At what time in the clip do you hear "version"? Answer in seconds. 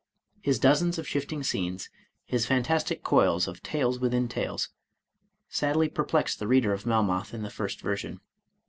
7.81-8.19